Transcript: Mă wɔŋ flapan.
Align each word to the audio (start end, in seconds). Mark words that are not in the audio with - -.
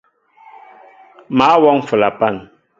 Mă 1.37 1.47
wɔŋ 1.63 1.77
flapan. 1.89 2.35